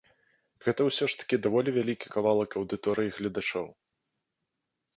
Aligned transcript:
Гэта 0.67 0.81
ўсё 0.87 1.05
ж 1.13 1.19
такі 1.19 1.39
даволі 1.43 1.69
вялікі 1.75 2.07
кавалак 2.17 2.57
аўдыторыі 2.63 3.15
гледачоў. 3.21 3.67